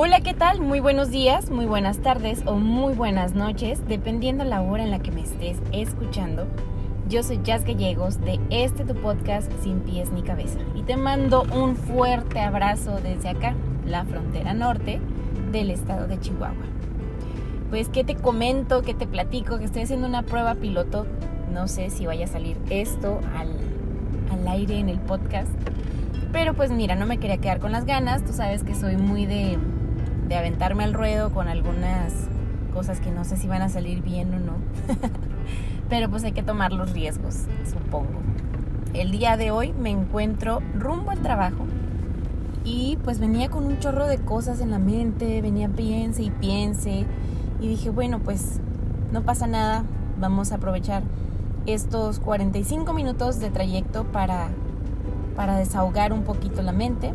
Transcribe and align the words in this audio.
Hola, 0.00 0.20
¿qué 0.20 0.32
tal? 0.32 0.60
Muy 0.60 0.78
buenos 0.78 1.10
días, 1.10 1.50
muy 1.50 1.66
buenas 1.66 1.98
tardes 1.98 2.42
o 2.46 2.54
muy 2.54 2.94
buenas 2.94 3.34
noches, 3.34 3.82
dependiendo 3.88 4.44
la 4.44 4.60
hora 4.60 4.84
en 4.84 4.92
la 4.92 5.00
que 5.00 5.10
me 5.10 5.22
estés 5.22 5.56
escuchando. 5.72 6.46
Yo 7.08 7.24
soy 7.24 7.40
Jazz 7.42 7.64
Gallegos 7.64 8.20
de 8.20 8.38
este 8.48 8.84
tu 8.84 8.94
podcast 8.94 9.50
Sin 9.60 9.80
Pies 9.80 10.12
ni 10.12 10.22
Cabeza 10.22 10.60
y 10.76 10.84
te 10.84 10.96
mando 10.96 11.42
un 11.52 11.74
fuerte 11.74 12.38
abrazo 12.38 13.00
desde 13.00 13.30
acá, 13.30 13.56
la 13.84 14.04
frontera 14.04 14.54
norte 14.54 15.00
del 15.50 15.72
estado 15.72 16.06
de 16.06 16.20
Chihuahua. 16.20 16.64
Pues, 17.68 17.88
¿qué 17.88 18.04
te 18.04 18.14
comento? 18.14 18.82
¿Qué 18.82 18.94
te 18.94 19.08
platico? 19.08 19.58
Que 19.58 19.64
estoy 19.64 19.82
haciendo 19.82 20.06
una 20.06 20.22
prueba 20.22 20.54
piloto. 20.54 21.06
No 21.52 21.66
sé 21.66 21.90
si 21.90 22.06
vaya 22.06 22.26
a 22.26 22.28
salir 22.28 22.56
esto 22.70 23.18
al, 23.36 23.48
al 24.30 24.46
aire 24.46 24.78
en 24.78 24.90
el 24.90 25.00
podcast. 25.00 25.50
Pero 26.30 26.54
pues 26.54 26.70
mira, 26.70 26.94
no 26.94 27.04
me 27.04 27.18
quería 27.18 27.38
quedar 27.38 27.58
con 27.58 27.72
las 27.72 27.84
ganas. 27.84 28.24
Tú 28.24 28.32
sabes 28.32 28.62
que 28.62 28.76
soy 28.76 28.96
muy 28.96 29.26
de 29.26 29.58
de 30.28 30.36
aventarme 30.36 30.84
al 30.84 30.92
ruedo 30.92 31.30
con 31.30 31.48
algunas 31.48 32.12
cosas 32.74 33.00
que 33.00 33.10
no 33.10 33.24
sé 33.24 33.36
si 33.36 33.48
van 33.48 33.62
a 33.62 33.68
salir 33.68 34.02
bien 34.02 34.32
o 34.34 34.38
no. 34.38 34.52
Pero 35.88 36.10
pues 36.10 36.22
hay 36.24 36.32
que 36.32 36.42
tomar 36.42 36.72
los 36.72 36.92
riesgos, 36.92 37.44
supongo. 37.64 38.20
El 38.92 39.10
día 39.10 39.36
de 39.36 39.50
hoy 39.50 39.72
me 39.72 39.90
encuentro 39.90 40.60
rumbo 40.74 41.10
al 41.10 41.20
trabajo 41.20 41.64
y 42.64 42.98
pues 43.04 43.18
venía 43.18 43.48
con 43.48 43.64
un 43.64 43.78
chorro 43.78 44.06
de 44.06 44.18
cosas 44.18 44.60
en 44.60 44.70
la 44.70 44.78
mente, 44.78 45.40
venía 45.40 45.68
piense 45.68 46.22
y 46.22 46.30
piense 46.30 47.06
y 47.60 47.68
dije, 47.68 47.90
bueno, 47.90 48.18
pues 48.18 48.60
no 49.12 49.22
pasa 49.22 49.46
nada, 49.46 49.84
vamos 50.20 50.52
a 50.52 50.56
aprovechar 50.56 51.02
estos 51.64 52.18
45 52.20 52.92
minutos 52.92 53.40
de 53.40 53.50
trayecto 53.50 54.04
para, 54.04 54.48
para 55.36 55.56
desahogar 55.56 56.12
un 56.12 56.24
poquito 56.24 56.60
la 56.62 56.72
mente 56.72 57.14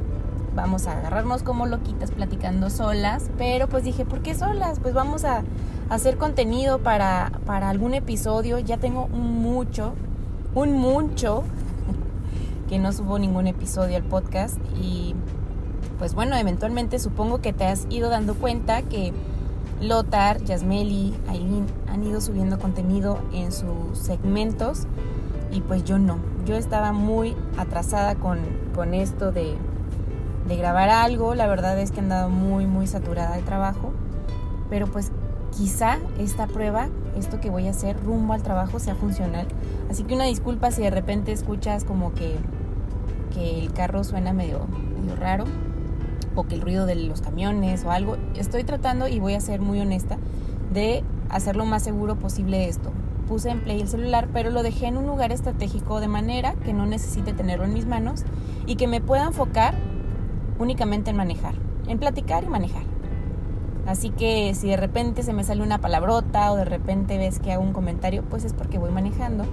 vamos 0.55 0.88
a 0.88 0.98
agarrarnos 0.98 1.44
como 1.44 1.66
loquitas 1.66 2.11
platicando 2.11 2.69
solas, 2.69 3.30
pero 3.38 3.67
pues 3.67 3.83
dije, 3.83 4.05
¿por 4.05 4.22
qué 4.22 4.36
solas? 4.36 4.80
Pues 4.80 4.94
vamos 4.94 5.25
a 5.25 5.44
hacer 5.89 6.17
contenido 6.17 6.80
para, 6.80 7.31
para 7.45 7.69
algún 7.69 7.94
episodio, 7.94 8.59
ya 8.59 8.78
tengo 8.78 9.05
un 9.05 9.41
mucho, 9.41 9.94
un 10.55 10.73
mucho 10.73 11.44
que 12.69 12.80
no 12.80 12.91
subo 12.91 13.19
ningún 13.19 13.47
episodio 13.47 13.97
al 13.97 14.03
podcast 14.03 14.58
y 14.81 15.16
pues 15.97 16.16
bueno, 16.16 16.36
eventualmente 16.36 17.00
supongo 17.00 17.39
que 17.41 17.53
te 17.53 17.66
has 17.66 17.85
ido 17.89 18.09
dando 18.09 18.35
cuenta 18.35 18.81
que 18.81 19.13
Lothar, 19.81 20.44
Yasmeli, 20.44 21.13
Aileen 21.28 21.66
han 21.88 22.03
ido 22.03 22.22
subiendo 22.22 22.58
contenido 22.59 23.19
en 23.33 23.52
sus 23.52 23.97
segmentos 23.97 24.88
y 25.52 25.61
pues 25.61 25.83
yo 25.83 26.00
no. 26.00 26.17
Yo 26.45 26.56
estaba 26.56 26.91
muy 26.91 27.35
atrasada 27.58 28.16
con, 28.16 28.39
con 28.73 28.94
esto 28.94 29.31
de, 29.31 29.56
de 30.47 30.55
grabar 30.58 30.89
algo. 30.89 31.36
La 31.36 31.47
verdad 31.47 31.77
es 31.80 31.91
que 31.91 31.97
he 31.97 32.03
andado 32.03 32.30
muy, 32.30 32.66
muy 32.67 32.88
saturada 32.88 33.36
de 33.36 33.41
trabajo. 33.41 33.91
Pero 34.69 34.88
pues 34.88 35.11
quizá 35.52 36.00
esta 36.17 36.47
prueba, 36.47 36.89
esto 37.17 37.39
que 37.39 37.50
voy 37.50 37.67
a 37.67 37.72
hacer 37.72 38.02
rumbo 38.03 38.33
al 38.33 38.44
trabajo 38.44 38.80
sea 38.80 38.95
funcional. 38.95 39.47
Así 39.89 40.03
que 40.03 40.16
una 40.16 40.25
disculpa 40.25 40.72
si 40.72 40.81
de 40.81 40.89
repente 40.89 41.31
escuchas 41.31 41.83
como 41.83 42.13
que, 42.13 42.35
que 43.33 43.59
el 43.59 43.73
carro 43.73 44.03
suena 44.03 44.33
medio, 44.33 44.66
medio 45.00 45.16
raro 45.16 45.45
o 46.35 46.44
que 46.45 46.55
el 46.55 46.61
ruido 46.61 46.85
de 46.85 46.95
los 46.95 47.22
camiones 47.22 47.83
o 47.85 47.91
algo. 47.91 48.17
Estoy 48.35 48.63
tratando 48.63 49.07
y 49.07 49.19
voy 49.19 49.35
a 49.35 49.41
ser 49.41 49.61
muy 49.61 49.80
honesta 49.80 50.17
de 50.73 51.03
hacer 51.30 51.55
lo 51.55 51.66
más 51.66 51.83
seguro 51.83 52.16
posible 52.16 52.67
esto. 52.67 52.91
Puse 53.28 53.50
en 53.50 53.61
play 53.61 53.80
el 53.80 53.88
celular, 53.88 54.28
pero 54.33 54.50
lo 54.50 54.63
dejé 54.63 54.88
en 54.88 54.97
un 54.97 55.07
lugar 55.07 55.31
estratégico 55.31 56.00
de 56.00 56.07
manera 56.07 56.55
que 56.55 56.73
no 56.73 56.85
necesite 56.85 57.33
tenerlo 57.33 57.66
en 57.66 57.73
mis 57.73 57.85
manos 57.85 58.23
y 58.66 58.75
que 58.75 58.88
me 58.88 59.02
pueda 59.02 59.25
enfocar 59.25 59.75
únicamente 60.64 61.11
en 61.11 61.17
manejar, 61.17 61.53
en 61.88 62.00
platicar 62.00 62.44
y 62.44 62.47
manejar. 62.47 62.83
Así 63.86 64.09
que 64.09 64.56
si 64.56 64.69
de 64.69 64.78
repente 64.78 65.22
se 65.24 65.34
me 65.34 65.44
sale 65.44 65.62
una 65.62 65.79
palabrota 65.79 66.51
o 66.51 66.56
de 66.56 66.66
repente 66.66 67.18
ves 67.18 67.40
que 67.40 67.51
hago 67.51 67.62
un 67.62 67.74
comentario, 67.74 68.24
pues 68.24 68.46
es 68.46 68.53
porque 68.53 68.79
voy 68.79 68.91
manejando. 68.91 69.46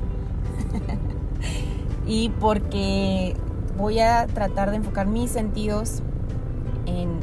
y 2.06 2.28
porque 2.41 3.37
voy 3.76 3.98
a 3.98 4.26
tratar 4.28 4.71
de 4.71 4.76
enfocar 4.76 5.06
mis 5.06 5.31
sentidos 5.31 6.00
en, 6.87 7.19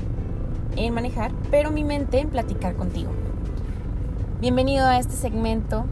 en 0.75 0.93
manejar, 0.93 1.31
pero 1.49 1.71
mi 1.71 1.83
mente 1.83 2.19
en 2.19 2.29
platicar 2.29 2.75
contigo. 2.75 3.11
Bienvenido 4.41 4.85
a 4.85 4.99
este 4.99 5.13
segmento, 5.13 5.85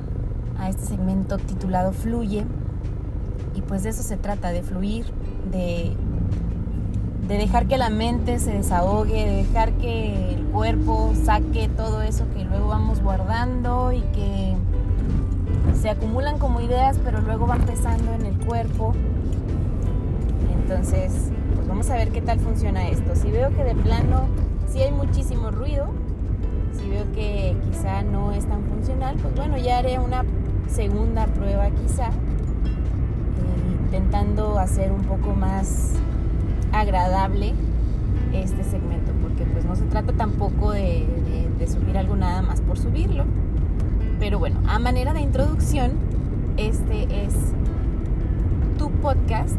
a 0.59 0.69
este 0.69 0.85
segmento 0.85 1.37
titulado 1.37 1.93
Fluye. 1.93 2.45
Y 3.55 3.61
pues 3.61 3.83
de 3.83 3.89
eso 3.89 4.03
se 4.03 4.17
trata, 4.17 4.51
de 4.51 4.61
fluir, 4.61 5.05
de 5.49 5.95
de 7.27 7.37
dejar 7.37 7.67
que 7.67 7.77
la 7.77 7.89
mente 7.89 8.39
se 8.39 8.51
desahogue, 8.51 9.25
de 9.25 9.35
dejar 9.43 9.73
que 9.73 10.35
el 10.35 10.43
cuerpo 10.45 11.11
saque 11.23 11.67
todo 11.69 12.01
eso 12.01 12.25
que 12.35 12.43
luego 12.43 12.67
vamos 12.67 13.01
guardando 13.01 13.91
y 13.91 14.01
que 14.01 14.55
se 15.81 15.89
acumulan 15.89 16.37
como 16.37 16.61
ideas, 16.61 16.99
pero 17.03 17.21
luego 17.21 17.47
van 17.47 17.61
pesando 17.61 18.13
en 18.13 18.25
el 18.25 18.37
cuerpo. 18.45 18.93
Entonces, 20.61 21.31
pues 21.55 21.67
vamos 21.67 21.89
a 21.89 21.95
ver 21.95 22.09
qué 22.09 22.21
tal 22.21 22.39
funciona 22.39 22.87
esto. 22.89 23.15
Si 23.15 23.31
veo 23.31 23.49
que 23.49 23.63
de 23.63 23.75
plano 23.75 24.27
sí 24.67 24.81
hay 24.81 24.91
muchísimo 24.91 25.49
ruido, 25.49 25.87
si 26.77 26.89
veo 26.89 27.11
que 27.13 27.57
quizá 27.65 28.03
no 28.03 28.33
es 28.33 28.45
tan 28.45 28.63
funcional, 28.65 29.15
pues 29.21 29.35
bueno, 29.35 29.57
ya 29.57 29.79
haré 29.79 29.97
una 29.97 30.23
segunda 30.67 31.25
prueba 31.27 31.69
quizá, 31.71 32.07
eh, 32.07 32.11
intentando 33.85 34.59
hacer 34.59 34.91
un 34.91 35.01
poco 35.03 35.33
más 35.33 35.93
agradable 36.79 37.53
este 38.33 38.63
segmento, 38.63 39.13
porque 39.21 39.45
pues 39.45 39.63
no 39.65 39.75
se 39.75 39.85
trata 39.85 40.11
tampoco 40.13 40.71
de, 40.71 41.07
subir 41.67 41.97
algo 41.97 42.15
nada 42.15 42.41
más 42.41 42.61
por 42.61 42.77
subirlo. 42.77 43.23
Pero 44.19 44.39
bueno, 44.39 44.59
a 44.67 44.77
manera 44.77 45.13
de 45.13 45.21
introducción, 45.21 45.93
este 46.57 47.25
es 47.25 47.33
tu 48.77 48.91
podcast 48.91 49.57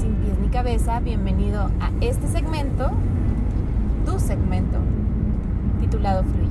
sin 0.00 0.14
pies 0.14 0.38
ni 0.40 0.48
cabeza. 0.48 1.00
Bienvenido 1.00 1.70
a 1.80 1.90
este 2.00 2.28
segmento, 2.28 2.90
tu 4.06 4.18
segmento, 4.18 4.78
titulado 5.80 6.22
Fluye. 6.22 6.48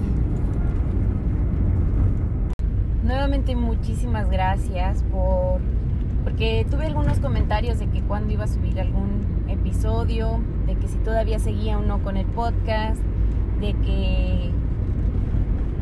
Nuevamente 3.04 3.56
muchísimas 3.56 4.30
gracias 4.30 5.02
por 5.12 5.62
porque 6.24 6.68
tuve 6.70 6.88
algunos 6.88 7.20
comentarios 7.20 7.80
de 7.80 7.88
que 7.88 8.02
cuando 8.02 8.34
iba 8.34 8.44
a 8.44 8.48
subir 8.48 8.82
algún 8.82 9.37
episodio, 9.68 10.40
de 10.66 10.76
que 10.76 10.88
si 10.88 10.98
todavía 11.00 11.40
seguía 11.40 11.78
o 11.78 11.82
no 11.82 12.00
con 12.02 12.16
el 12.16 12.26
podcast, 12.26 13.02
de 13.60 13.74
que 13.74 14.52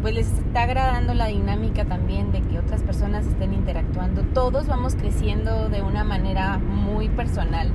pues 0.01 0.13
les 0.13 0.31
está 0.31 0.63
agradando 0.63 1.13
la 1.13 1.27
dinámica 1.27 1.85
también 1.85 2.31
de 2.31 2.41
que 2.41 2.59
otras 2.59 2.81
personas 2.83 3.25
estén 3.25 3.53
interactuando. 3.53 4.23
Todos 4.33 4.67
vamos 4.67 4.95
creciendo 4.95 5.69
de 5.69 5.81
una 5.81 6.03
manera 6.03 6.57
muy 6.57 7.09
personal. 7.09 7.69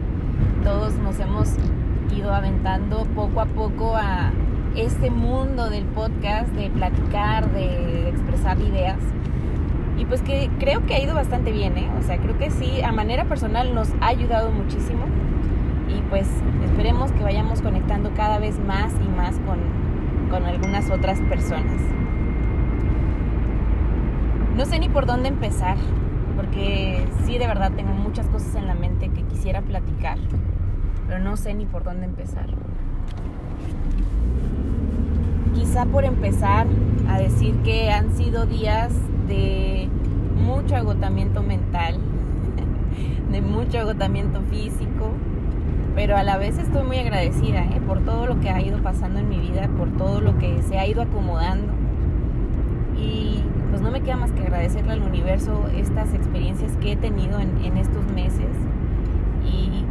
Todos 0.62 0.94
nos 0.94 1.18
hemos 1.18 1.54
ido 2.16 2.32
aventando 2.32 3.04
poco 3.14 3.40
a 3.40 3.46
poco 3.46 3.96
a 3.96 4.32
este 4.76 5.10
mundo 5.10 5.70
del 5.70 5.84
podcast, 5.84 6.48
de 6.54 6.70
platicar, 6.70 7.52
de 7.52 8.08
expresar 8.08 8.60
ideas. 8.60 8.98
Y 9.98 10.04
pues 10.06 10.22
que 10.22 10.50
creo 10.58 10.86
que 10.86 10.94
ha 10.94 11.02
ido 11.02 11.14
bastante 11.14 11.52
bien, 11.52 11.76
¿eh? 11.76 11.90
O 11.98 12.02
sea, 12.02 12.18
creo 12.18 12.38
que 12.38 12.50
sí, 12.50 12.80
a 12.80 12.92
manera 12.92 13.24
personal 13.24 13.74
nos 13.74 13.88
ha 14.00 14.08
ayudado 14.08 14.50
muchísimo 14.50 15.04
pues 16.10 16.28
esperemos 16.64 17.12
que 17.12 17.22
vayamos 17.22 17.62
conectando 17.62 18.12
cada 18.14 18.38
vez 18.38 18.58
más 18.58 18.92
y 19.02 19.08
más 19.08 19.36
con, 19.46 19.60
con 20.28 20.44
algunas 20.44 20.90
otras 20.90 21.20
personas. 21.20 21.80
No 24.56 24.66
sé 24.66 24.80
ni 24.80 24.88
por 24.88 25.06
dónde 25.06 25.28
empezar, 25.28 25.76
porque 26.36 27.06
sí 27.24 27.38
de 27.38 27.46
verdad 27.46 27.72
tengo 27.72 27.92
muchas 27.92 28.26
cosas 28.26 28.56
en 28.56 28.66
la 28.66 28.74
mente 28.74 29.08
que 29.08 29.22
quisiera 29.22 29.62
platicar, 29.62 30.18
pero 31.06 31.20
no 31.20 31.36
sé 31.36 31.54
ni 31.54 31.64
por 31.64 31.84
dónde 31.84 32.06
empezar. 32.06 32.48
Quizá 35.54 35.86
por 35.86 36.04
empezar 36.04 36.66
a 37.08 37.18
decir 37.18 37.54
que 37.62 37.90
han 37.90 38.12
sido 38.16 38.46
días 38.46 38.92
de 39.28 39.88
mucho 40.44 40.74
agotamiento 40.74 41.42
mental, 41.42 41.98
de 43.30 43.40
mucho 43.40 43.78
agotamiento 43.78 44.42
físico, 44.50 45.12
pero 45.94 46.16
a 46.16 46.22
la 46.22 46.38
vez 46.38 46.58
estoy 46.58 46.82
muy 46.84 46.98
agradecida 46.98 47.64
¿eh? 47.64 47.80
por 47.86 48.00
todo 48.00 48.26
lo 48.26 48.40
que 48.40 48.50
ha 48.50 48.60
ido 48.60 48.82
pasando 48.82 49.20
en 49.20 49.28
mi 49.28 49.38
vida, 49.38 49.68
por 49.76 49.90
todo 49.96 50.20
lo 50.20 50.38
que 50.38 50.62
se 50.62 50.78
ha 50.78 50.86
ido 50.86 51.02
acomodando. 51.02 51.72
Y 52.96 53.42
pues 53.70 53.82
no 53.82 53.90
me 53.90 54.00
queda 54.00 54.16
más 54.16 54.32
que 54.32 54.42
agradecerle 54.42 54.92
al 54.92 55.02
universo 55.02 55.68
estas 55.76 56.12
experiencias 56.14 56.76
que 56.78 56.92
he 56.92 56.96
tenido 56.96 57.40
en, 57.40 57.64
en 57.64 57.76
estos 57.76 58.04
meses. 58.12 58.48
Y 59.44 59.84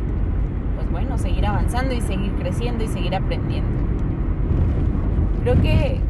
pues 0.76 0.92
bueno, 0.92 1.18
seguir 1.18 1.46
avanzando 1.46 1.94
y 1.94 2.02
seguir 2.02 2.32
creciendo 2.34 2.84
y 2.84 2.88
seguir 2.88 3.16
aprendiendo. 3.16 3.70
Creo 5.44 5.62
que 5.62 6.02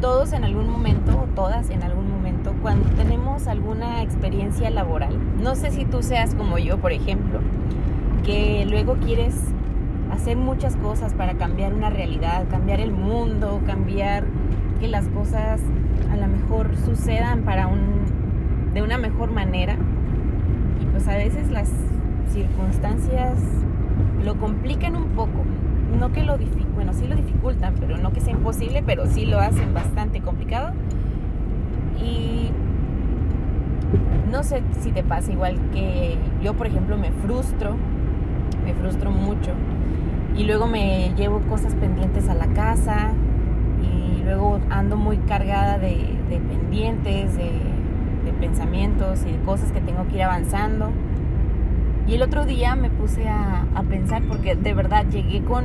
todos 0.00 0.32
en 0.32 0.44
algún 0.44 0.70
momento, 0.70 1.22
o 1.22 1.26
todas 1.34 1.70
en 1.70 1.82
algún 1.82 2.10
momento, 2.10 2.54
cuando 2.62 2.88
tenemos 2.90 3.46
alguna 3.48 4.02
experiencia 4.02 4.70
laboral, 4.70 5.16
no 5.42 5.54
sé 5.54 5.70
si 5.70 5.84
tú 5.84 6.02
seas 6.02 6.34
como 6.34 6.58
yo, 6.58 6.78
por 6.78 6.92
ejemplo, 6.92 7.40
que 8.24 8.66
luego 8.68 8.96
quieres 8.96 9.34
hacer 10.12 10.36
muchas 10.36 10.76
cosas 10.76 11.14
para 11.14 11.34
cambiar 11.34 11.74
una 11.74 11.90
realidad, 11.90 12.46
cambiar 12.50 12.80
el 12.80 12.92
mundo, 12.92 13.60
cambiar 13.66 14.24
que 14.80 14.88
las 14.88 15.08
cosas 15.08 15.60
a 16.10 16.16
lo 16.16 16.26
mejor 16.28 16.76
sucedan 16.76 17.42
para 17.42 17.66
un 17.66 17.98
de 18.74 18.82
una 18.82 18.98
mejor 18.98 19.30
manera. 19.30 19.76
Y 20.80 20.86
pues 20.86 21.08
a 21.08 21.16
veces 21.16 21.50
las 21.50 21.70
circunstancias 22.30 23.38
lo 24.24 24.36
complican 24.36 24.96
un 24.96 25.08
poco. 25.08 25.44
No 25.98 26.12
que 26.12 26.22
lo 26.22 26.36
bueno, 26.74 26.92
sí 26.92 27.08
lo 27.08 27.16
dificultan, 27.16 27.74
pero 27.80 27.98
no 27.98 28.12
que 28.12 28.20
sea 28.20 28.34
imposible, 28.34 28.82
pero 28.84 29.06
sí 29.06 29.26
lo 29.26 29.40
hacen 29.40 29.74
bastante 29.74 30.20
complicado. 30.20 30.72
Y 32.00 32.50
no 34.30 34.42
sé 34.42 34.62
si 34.80 34.92
te 34.92 35.02
pasa 35.02 35.32
igual 35.32 35.58
que 35.72 36.16
yo, 36.42 36.54
por 36.54 36.66
ejemplo, 36.66 36.96
me 36.96 37.10
frustro, 37.10 37.74
me 38.64 38.74
frustro 38.74 39.10
mucho 39.10 39.52
y 40.38 40.44
luego 40.44 40.68
me 40.68 41.12
llevo 41.16 41.40
cosas 41.40 41.74
pendientes 41.74 42.28
a 42.28 42.34
la 42.34 42.46
casa 42.48 43.12
y 43.82 44.22
luego 44.22 44.60
ando 44.70 44.96
muy 44.96 45.18
cargada 45.18 45.78
de, 45.78 46.16
pendientes, 46.28 47.36
de, 47.36 47.50
pensamientos 48.40 49.24
y 49.26 49.32
de 49.32 49.38
cosas 49.38 49.72
que 49.72 49.80
tengo 49.80 50.06
que 50.06 50.16
ir 50.16 50.22
avanzando. 50.22 50.92
Y 52.06 52.14
el 52.14 52.22
otro 52.22 52.44
día 52.44 52.76
me 52.76 52.88
puse 52.88 53.28
a, 53.28 53.64
pensar 53.88 54.22
porque 54.28 54.54
de 54.54 54.74
verdad 54.74 55.06
llegué 55.10 55.42
con, 55.42 55.64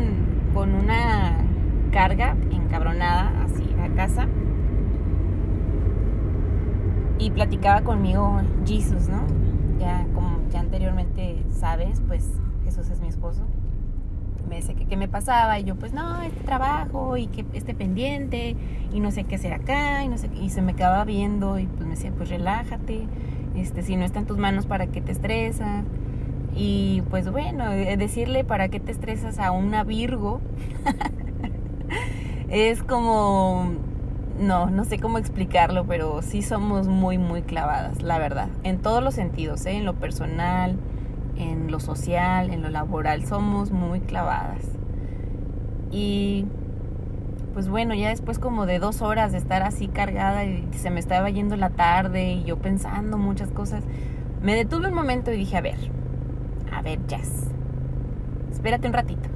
con 0.55 0.73
una 0.73 1.37
carga 1.91 2.35
encabronada 2.51 3.31
así 3.43 3.63
a 3.79 3.93
casa 3.95 4.27
y 7.19 7.29
platicaba 7.29 7.81
conmigo 7.81 8.41
Jesús, 8.65 9.07
¿no? 9.07 9.23
Ya 9.79 10.07
como 10.15 10.39
ya 10.51 10.61
anteriormente 10.61 11.43
sabes, 11.51 12.01
pues 12.07 12.27
Es 12.81 13.01
mi 13.01 13.07
esposo. 13.07 13.43
Me 14.49 14.55
dice 14.55 14.73
que 14.73 14.85
qué 14.85 14.97
me 14.97 15.07
pasaba 15.07 15.59
y 15.59 15.63
yo 15.63 15.75
pues 15.75 15.93
no, 15.93 16.21
este 16.23 16.41
trabajo 16.41 17.17
y 17.17 17.27
que 17.27 17.45
este 17.53 17.75
pendiente 17.75 18.55
y 18.91 18.99
no 18.99 19.11
sé 19.11 19.25
qué 19.25 19.35
hacer 19.35 19.53
acá 19.53 20.03
y 20.03 20.49
se 20.49 20.61
me 20.63 20.73
quedaba 20.73 21.05
viendo 21.05 21.59
y 21.59 21.67
pues 21.67 21.81
me 21.81 21.91
decía 21.91 22.11
pues 22.17 22.29
relájate, 22.29 23.05
este 23.55 23.83
si 23.83 23.95
no 23.95 24.03
está 24.05 24.19
en 24.19 24.25
tus 24.25 24.37
manos 24.37 24.65
para 24.65 24.87
qué 24.87 25.01
te 25.01 25.11
estresas 25.11 25.85
y 26.55 27.03
pues 27.11 27.31
bueno, 27.31 27.71
eh, 27.71 27.95
decirle 27.95 28.43
para 28.43 28.69
qué 28.69 28.79
te 28.79 28.91
estresas 28.91 29.37
a 29.37 29.51
una 29.51 29.83
Virgo 29.83 30.41
es 32.49 32.81
como 32.81 33.69
no, 34.39 34.65
no 34.71 34.83
sé 34.83 34.97
cómo 34.97 35.19
explicarlo, 35.19 35.85
pero 35.85 36.23
sí 36.23 36.41
somos 36.41 36.87
muy, 36.87 37.19
muy 37.19 37.43
clavadas, 37.43 38.01
la 38.01 38.17
verdad. 38.17 38.49
En 38.63 38.79
todos 38.79 39.03
los 39.03 39.13
sentidos, 39.13 39.63
¿eh? 39.67 39.73
en 39.73 39.85
lo 39.85 39.93
personal, 39.93 40.75
en 41.37 41.71
lo 41.71 41.79
social, 41.79 42.51
en 42.51 42.61
lo 42.61 42.69
laboral, 42.69 43.25
somos 43.25 43.71
muy 43.71 43.99
clavadas. 43.99 44.63
Y 45.91 46.45
pues 47.53 47.69
bueno, 47.69 47.93
ya 47.93 48.09
después 48.09 48.39
como 48.39 48.65
de 48.65 48.79
dos 48.79 49.01
horas 49.01 49.31
de 49.31 49.37
estar 49.37 49.61
así 49.61 49.87
cargada 49.87 50.43
y 50.45 50.67
se 50.73 50.89
me 50.89 50.99
estaba 50.99 51.29
yendo 51.29 51.55
la 51.55 51.69
tarde 51.69 52.33
y 52.33 52.43
yo 52.43 52.57
pensando 52.57 53.17
muchas 53.17 53.51
cosas, 53.51 53.83
me 54.41 54.55
detuve 54.55 54.87
un 54.87 54.95
momento 54.95 55.31
y 55.31 55.37
dije, 55.37 55.57
a 55.57 55.61
ver, 55.61 55.77
a 56.71 56.81
ver, 56.81 56.99
Jazz, 57.07 57.49
espérate 58.51 58.87
un 58.87 58.93
ratito. 58.93 59.29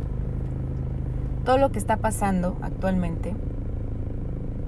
Todo 1.45 1.57
lo 1.57 1.71
que 1.71 1.79
está 1.79 1.97
pasando 1.97 2.57
actualmente 2.61 3.35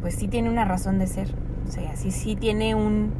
pues 0.01 0.15
sí 0.15 0.27
tiene 0.27 0.49
una 0.49 0.65
razón 0.65 0.99
de 0.99 1.07
ser. 1.07 1.33
O 1.67 1.71
sea, 1.71 1.95
sí, 1.95 2.11
sí 2.11 2.35
tiene 2.35 2.75
un, 2.75 3.11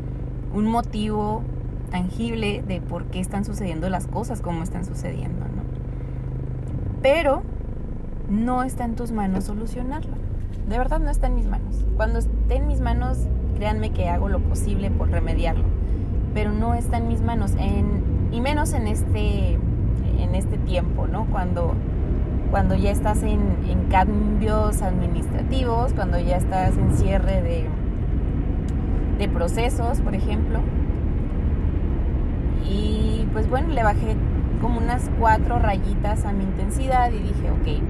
un 0.53 0.65
motivo 0.65 1.43
tangible 1.89 2.63
de 2.67 2.81
por 2.81 3.05
qué 3.05 3.19
están 3.19 3.45
sucediendo 3.45 3.89
las 3.89 4.07
cosas 4.07 4.41
como 4.41 4.63
están 4.63 4.85
sucediendo, 4.85 5.45
¿no? 5.45 5.63
Pero 7.01 7.43
no 8.29 8.63
está 8.63 8.85
en 8.85 8.95
tus 8.95 9.11
manos 9.11 9.45
solucionarlo. 9.45 10.13
De 10.67 10.77
verdad 10.77 10.99
no 10.99 11.09
está 11.09 11.27
en 11.27 11.35
mis 11.35 11.47
manos. 11.47 11.85
Cuando 11.97 12.19
esté 12.19 12.55
en 12.55 12.67
mis 12.67 12.79
manos, 12.81 13.17
créanme 13.55 13.91
que 13.91 14.09
hago 14.09 14.29
lo 14.29 14.39
posible 14.39 14.91
por 14.91 15.09
remediarlo. 15.09 15.65
Pero 16.33 16.51
no 16.51 16.73
está 16.73 16.97
en 16.97 17.07
mis 17.07 17.21
manos. 17.21 17.53
En, 17.57 18.03
y 18.31 18.41
menos 18.41 18.73
en 18.73 18.87
este, 18.87 19.53
en 20.19 20.35
este 20.35 20.57
tiempo, 20.57 21.07
¿no? 21.07 21.25
Cuando 21.25 21.75
cuando 22.51 22.75
ya 22.75 22.91
estás 22.91 23.23
en, 23.23 23.39
cambios 23.89 24.81
administrativos, 24.81 25.93
cuando 25.93 26.19
ya 26.19 26.37
estás 26.37 26.77
en 26.77 26.95
cierre 26.95 27.41
de, 27.41 27.65
de 29.17 29.29
procesos, 29.29 29.99
por 30.01 30.13
ejemplo. 30.13 30.59
Y 32.69 33.27
pues 33.33 33.49
bueno, 33.49 33.69
le 33.69 33.83
bajé 33.83 34.15
como 34.61 34.79
unas 34.79 35.09
cuatro 35.19 35.59
rayitas 35.59 36.25
a 36.25 36.31
mi 36.31 36.43
intensidad 36.43 37.11
y 37.11 37.19
dije, 37.19 37.49
ok, 37.51 37.81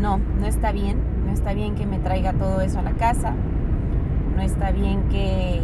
no, 0.00 0.18
no 0.18 0.46
está 0.46 0.72
bien, 0.72 0.98
no 1.24 1.32
está 1.32 1.54
bien 1.54 1.74
que 1.74 1.86
me 1.86 1.98
traiga 1.98 2.32
todo 2.34 2.60
eso 2.60 2.80
a 2.80 2.82
la 2.82 2.92
casa, 2.92 3.34
no 4.36 4.42
está 4.42 4.70
bien 4.70 5.08
que 5.08 5.62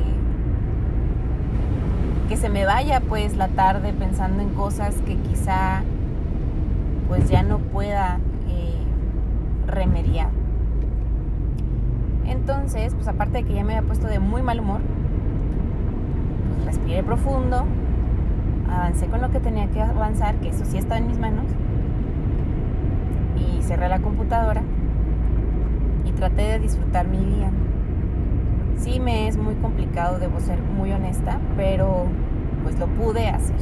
que 2.30 2.36
se 2.36 2.48
me 2.48 2.64
vaya 2.64 3.00
pues 3.00 3.36
la 3.36 3.48
tarde 3.48 3.92
pensando 3.92 4.40
en 4.40 4.50
cosas 4.50 4.94
que 5.04 5.16
quizá 5.16 5.82
pues 7.08 7.28
ya 7.28 7.42
no 7.42 7.58
pueda 7.58 8.20
eh, 8.48 8.84
remediar. 9.66 10.28
Entonces, 12.24 12.94
pues 12.94 13.08
aparte 13.08 13.38
de 13.38 13.44
que 13.44 13.54
ya 13.54 13.64
me 13.64 13.74
había 13.74 13.84
puesto 13.84 14.06
de 14.06 14.20
muy 14.20 14.42
mal 14.42 14.60
humor, 14.60 14.80
respiré 16.70 17.02
profundo, 17.02 17.64
avancé 18.70 19.06
con 19.06 19.20
lo 19.20 19.30
que 19.30 19.40
tenía 19.40 19.66
que 19.70 19.82
avanzar, 19.82 20.36
que 20.36 20.50
eso 20.50 20.64
sí 20.64 20.78
estaba 20.78 20.98
en 20.98 21.08
mis 21.08 21.18
manos, 21.18 21.46
y 23.36 23.60
cerré 23.62 23.88
la 23.88 23.98
computadora 23.98 24.62
y 26.04 26.12
traté 26.12 26.42
de 26.42 26.58
disfrutar 26.60 27.08
mi 27.08 27.18
día. 27.18 27.50
Sí 28.76 29.00
me 29.00 29.26
es 29.26 29.36
muy 29.36 29.54
complicado, 29.56 30.18
debo 30.20 30.38
ser 30.38 30.60
muy 30.62 30.92
honesta, 30.92 31.40
pero 31.56 32.06
pues 32.62 32.78
lo 32.78 32.86
pude 32.86 33.28
hacer. 33.28 33.56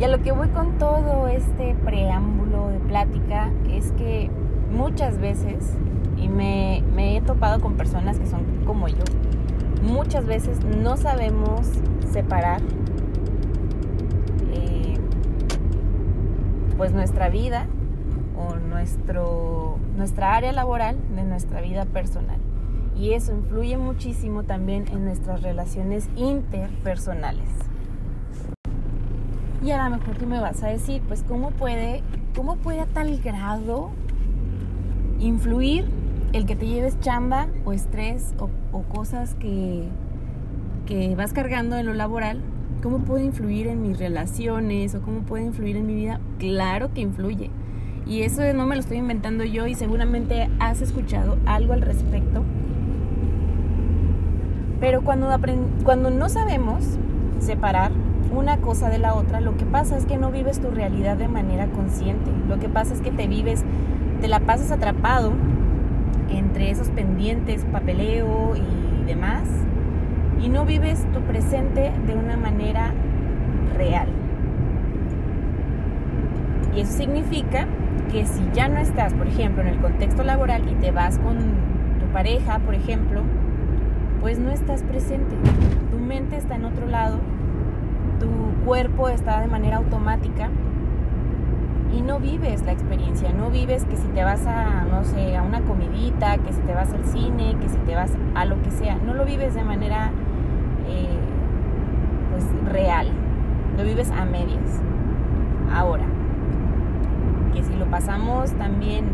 Y 0.00 0.04
a 0.04 0.08
lo 0.08 0.20
que 0.20 0.32
voy 0.32 0.48
con 0.48 0.78
todo 0.78 1.28
este 1.28 1.76
preámbulo 1.84 2.70
de 2.70 2.78
plática 2.80 3.50
es 3.70 3.92
que 3.92 4.30
muchas 4.72 5.18
veces, 5.18 5.76
y 6.16 6.28
me, 6.28 6.82
he 7.16 7.20
topado 7.20 7.60
con 7.60 7.74
personas 7.74 8.18
que 8.18 8.26
son 8.26 8.42
como 8.66 8.88
yo, 8.88 9.04
muchas 9.82 10.26
veces 10.26 10.64
no 10.64 10.96
sabemos 10.96 11.66
separar 12.12 12.60
eh, 14.52 14.98
pues 16.76 16.92
nuestra 16.92 17.28
vida 17.28 17.66
o 18.36 18.56
nuestro, 18.56 19.78
nuestra 19.96 20.36
área 20.36 20.52
laboral 20.52 20.96
de 21.14 21.22
nuestra 21.24 21.60
vida 21.60 21.84
personal. 21.86 22.38
Y 22.96 23.14
eso 23.14 23.32
influye 23.32 23.78
muchísimo 23.78 24.42
también 24.42 24.86
en 24.88 25.04
nuestras 25.04 25.42
relaciones 25.42 26.08
interpersonales. 26.16 27.48
Y 29.62 29.70
a 29.70 29.84
lo 29.84 29.96
mejor 29.96 30.16
tú 30.16 30.26
me 30.26 30.40
vas 30.40 30.62
a 30.62 30.68
decir, 30.68 31.02
pues, 31.06 31.22
¿cómo 31.22 31.50
puede, 31.50 32.02
cómo 32.34 32.56
puede 32.56 32.80
a 32.80 32.86
tal 32.86 33.18
grado 33.20 33.90
influir 35.18 35.99
el 36.32 36.46
que 36.46 36.56
te 36.56 36.66
lleves 36.66 36.98
chamba 37.00 37.48
o 37.64 37.72
estrés 37.72 38.34
o, 38.38 38.48
cosas 38.82 39.34
que, 39.34 39.84
que 40.86 41.14
vas 41.16 41.32
cargando 41.32 41.76
en 41.76 41.86
lo 41.86 41.94
laboral? 41.94 42.40
¿Cómo 42.82 43.00
puede 43.00 43.24
influir 43.24 43.66
en 43.66 43.82
mis 43.82 43.98
relaciones 43.98 44.94
o 44.94 45.02
cómo 45.02 45.20
puede 45.20 45.44
influir 45.44 45.76
en 45.76 45.86
mi 45.86 45.94
vida? 45.94 46.20
Claro 46.38 46.92
que 46.94 47.00
influye. 47.02 47.50
Y 48.06 48.22
eso 48.22 48.42
no 48.54 48.66
me 48.66 48.74
lo 48.74 48.80
estoy 48.80 48.96
inventando 48.96 49.44
yo 49.44 49.66
y 49.66 49.74
seguramente 49.74 50.48
has 50.58 50.80
escuchado 50.80 51.36
algo 51.46 51.74
al 51.74 51.82
respecto. 51.82 52.42
Pero 54.80 55.02
cuando, 55.02 55.28
cuando 55.84 56.10
no 56.10 56.28
sabemos 56.28 56.84
separar 57.38 57.92
una 58.34 58.56
cosa 58.58 58.88
de 58.88 58.98
la 58.98 59.14
otra, 59.14 59.40
lo 59.40 59.56
que 59.56 59.66
pasa 59.66 59.98
es 59.98 60.06
que 60.06 60.16
no 60.16 60.30
vives 60.30 60.60
tu 60.60 60.70
realidad 60.70 61.18
de 61.18 61.28
manera 61.28 61.66
consciente. 61.66 62.30
Lo 62.48 62.58
que 62.58 62.68
pasa 62.68 62.94
es 62.94 63.00
que 63.00 63.10
te 63.10 63.26
vives, 63.26 63.62
te 64.22 64.28
la 64.28 64.40
pasas 64.40 64.70
atrapado 64.70 65.32
esos 66.60 66.88
pendientes, 66.90 67.64
papeleo 67.72 68.54
y 68.56 69.04
demás, 69.06 69.48
y 70.42 70.48
no 70.48 70.64
vives 70.64 71.06
tu 71.12 71.20
presente 71.22 71.92
de 72.06 72.14
una 72.14 72.36
manera 72.36 72.92
real. 73.76 74.08
Y 76.74 76.80
eso 76.80 76.92
significa 76.92 77.66
que 78.10 78.26
si 78.26 78.42
ya 78.52 78.68
no 78.68 78.78
estás, 78.78 79.14
por 79.14 79.26
ejemplo, 79.26 79.62
en 79.62 79.68
el 79.68 79.78
contexto 79.78 80.22
laboral 80.22 80.68
y 80.68 80.74
te 80.74 80.90
vas 80.90 81.18
con 81.18 81.36
tu 82.00 82.06
pareja, 82.12 82.58
por 82.60 82.74
ejemplo, 82.74 83.22
pues 84.20 84.38
no 84.38 84.50
estás 84.50 84.82
presente. 84.82 85.34
Tu 85.90 85.98
mente 85.98 86.36
está 86.36 86.56
en 86.56 86.64
otro 86.64 86.86
lado 86.86 87.18
tu 88.20 88.64
cuerpo 88.64 89.08
está 89.08 89.40
de 89.40 89.48
manera 89.48 89.78
automática 89.78 90.50
y 91.92 92.02
no 92.02 92.20
vives 92.20 92.62
la 92.62 92.72
experiencia, 92.72 93.32
no 93.32 93.50
vives 93.50 93.84
que 93.84 93.96
si 93.96 94.06
te 94.08 94.22
vas 94.22 94.46
a, 94.46 94.84
no 94.84 95.04
sé, 95.04 95.36
a 95.36 95.42
una 95.42 95.60
comidita, 95.62 96.38
que 96.38 96.52
si 96.52 96.60
te 96.62 96.74
vas 96.74 96.92
al 96.92 97.04
cine, 97.04 97.56
que 97.60 97.68
si 97.68 97.78
te 97.78 97.94
vas 97.94 98.12
a 98.34 98.44
lo 98.44 98.60
que 98.62 98.70
sea, 98.70 98.96
no 98.96 99.14
lo 99.14 99.24
vives 99.24 99.54
de 99.54 99.62
manera 99.62 100.12
eh, 100.88 101.18
pues 102.30 102.44
real, 102.72 103.08
lo 103.76 103.84
vives 103.84 104.10
a 104.10 104.24
medias. 104.24 104.80
Ahora, 105.72 106.04
que 107.52 107.62
si 107.62 107.74
lo 107.74 107.86
pasamos 107.86 108.52
también 108.52 109.06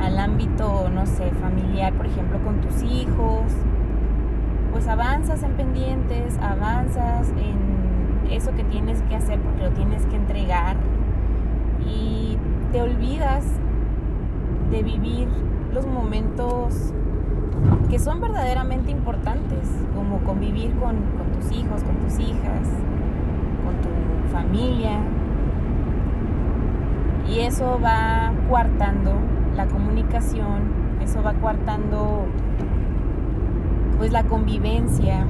al 0.00 0.18
ámbito, 0.18 0.88
no 0.90 1.06
sé, 1.06 1.30
familiar, 1.32 1.92
por 1.92 2.06
ejemplo, 2.06 2.38
con 2.44 2.60
tus 2.60 2.82
hijos, 2.82 3.52
pues 4.72 4.86
avanzas 4.88 5.42
en 5.42 5.52
pendientes, 5.52 6.38
avanzas 6.38 7.28
en 7.30 8.32
eso 8.32 8.52
que 8.54 8.64
tienes 8.64 9.02
que 9.02 9.16
hacer 9.16 9.38
porque 9.40 9.62
lo 9.62 9.70
tienes 9.70 10.06
que 10.06 10.16
entregar 10.16 10.76
y 11.86 12.36
te 12.72 12.82
olvidas 12.82 13.44
de 14.70 14.82
vivir 14.82 15.28
los 15.72 15.86
momentos 15.86 16.92
que 17.88 17.98
son 17.98 18.20
verdaderamente 18.20 18.90
importantes, 18.90 19.68
como 19.94 20.18
convivir 20.20 20.74
con, 20.76 20.96
tus 21.34 21.52
hijos, 21.52 21.82
con 21.82 21.96
tus 21.96 22.18
hijas, 22.18 22.68
con 23.64 23.76
tu 23.82 24.32
familia. 24.32 24.98
Y 27.28 27.40
eso 27.40 27.78
va 27.82 28.32
coartando 28.48 29.12
la 29.56 29.66
comunicación, 29.66 30.62
eso 31.02 31.22
va 31.22 31.34
coartando 31.34 32.24
pues 33.98 34.10
la 34.10 34.24
convivencia, 34.24 35.26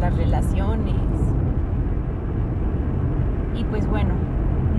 las 0.00 0.16
relaciones. 0.16 0.96
Y 3.54 3.64
pues 3.64 3.86
bueno, 3.86 4.14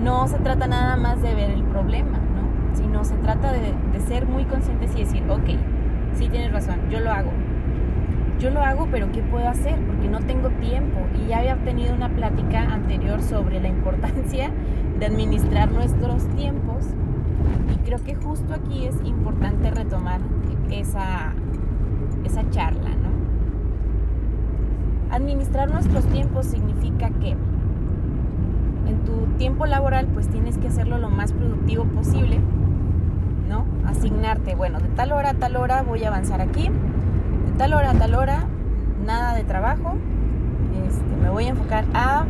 no 0.02 0.26
se 0.26 0.38
trata 0.38 0.66
nada 0.66 0.96
más 0.96 1.22
de 1.22 1.34
ver 1.34 1.50
el 1.50 1.62
problema, 1.62 2.18
¿no? 2.18 2.76
Sino 2.76 3.04
se 3.04 3.14
trata 3.16 3.52
de, 3.52 3.72
ser 4.06 4.26
muy 4.26 4.44
conscientes 4.44 4.94
y 4.96 5.00
decir, 5.00 5.22
ok, 5.30 5.50
sí 6.14 6.28
tienes 6.28 6.52
razón, 6.52 6.80
yo 6.90 7.00
lo 7.00 7.10
hago. 7.10 7.30
Yo 8.40 8.50
lo 8.50 8.60
hago, 8.60 8.88
pero 8.90 9.12
¿qué 9.12 9.22
puedo 9.22 9.48
hacer? 9.48 9.78
Porque 9.86 10.08
no 10.08 10.18
tengo 10.20 10.48
tiempo. 10.50 10.98
Y 11.22 11.28
ya 11.28 11.38
había 11.38 11.56
tenido 11.58 11.94
una 11.94 12.08
plática 12.08 12.60
anterior 12.62 13.22
sobre 13.22 13.60
la 13.60 13.68
importancia 13.68 14.50
de 14.98 15.06
administrar 15.06 15.70
nuestros 15.70 16.26
tiempos. 16.30 16.84
Y 17.72 17.76
creo 17.86 18.02
que 18.02 18.16
justo 18.16 18.52
aquí 18.54 18.86
es 18.86 18.96
importante 19.04 19.70
retomar 19.70 20.20
esa, 20.70 21.34
esa 22.24 22.50
charla, 22.50 22.90
¿no? 22.90 23.12
Administrar 25.14 25.70
nuestros 25.70 26.04
tiempos 26.06 26.46
significa 26.46 27.10
que 27.10 27.36
tiempo 29.42 29.66
laboral 29.66 30.06
pues 30.14 30.28
tienes 30.28 30.56
que 30.56 30.68
hacerlo 30.68 30.98
lo 30.98 31.10
más 31.10 31.32
productivo 31.32 31.84
posible 31.84 32.40
Asignarte, 33.86 34.54
bueno, 34.54 34.80
de 34.80 34.88
tal 34.88 35.12
hora 35.12 35.30
a 35.30 35.34
tal 35.34 35.56
hora 35.56 35.82
voy 35.82 36.02
a 36.04 36.08
avanzar 36.08 36.40
aquí, 36.40 36.62
de 36.62 37.58
tal 37.58 37.74
hora 37.74 37.90
a 37.90 37.94
tal 37.94 38.14
hora, 38.14 38.46
nada 39.04 39.34
de 39.34 39.44
trabajo, 39.44 39.96
este, 40.88 41.16
me 41.20 41.28
voy 41.28 41.44
a 41.44 41.48
enfocar 41.48 41.84
a 41.92 42.24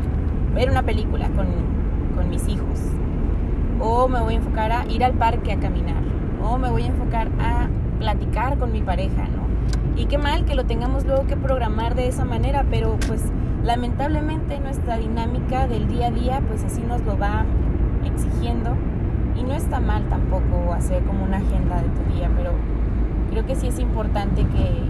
ver 0.54 0.70
una 0.70 0.82
película 0.82 1.28
con, 1.28 1.46
con 2.16 2.28
mis 2.30 2.48
hijos, 2.48 2.80
o 3.80 4.08
me 4.08 4.20
voy 4.20 4.34
a 4.34 4.36
enfocar 4.38 4.72
a 4.72 4.86
ir 4.86 5.04
al 5.04 5.12
parque 5.12 5.52
a 5.52 5.60
caminar, 5.60 6.02
o 6.42 6.58
me 6.58 6.70
voy 6.70 6.82
a 6.82 6.86
enfocar 6.86 7.28
a 7.38 7.68
platicar 7.98 8.58
con 8.58 8.72
mi 8.72 8.82
pareja, 8.82 9.28
¿no? 9.28 10.00
Y 10.00 10.06
qué 10.06 10.18
mal 10.18 10.44
que 10.44 10.54
lo 10.54 10.64
tengamos 10.64 11.04
luego 11.04 11.26
que 11.26 11.36
programar 11.36 11.94
de 11.94 12.08
esa 12.08 12.24
manera, 12.24 12.64
pero 12.70 12.96
pues 13.06 13.22
lamentablemente 13.64 14.58
nuestra 14.58 14.96
dinámica 14.96 15.68
del 15.68 15.86
día 15.86 16.08
a 16.08 16.10
día 16.10 16.42
pues 16.48 16.64
así 16.64 16.82
nos 16.82 17.02
lo 17.02 17.16
va 17.16 17.44
exigiendo 18.04 18.74
y 19.36 19.44
no 19.44 19.54
está 19.54 19.80
mal 19.80 20.08
tampoco 20.08 20.72
hacer 20.72 21.02
como 21.04 21.24
una 21.24 21.38
agenda 21.38 21.76
de 21.76 21.88
tu 21.88 22.14
día, 22.14 22.30
pero 22.36 22.52
creo 23.30 23.46
que 23.46 23.54
sí 23.54 23.68
es 23.68 23.78
importante 23.78 24.42
que 24.42 24.82